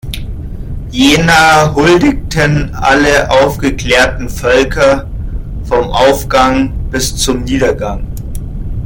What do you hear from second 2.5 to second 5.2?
alle aufgeklärten Völker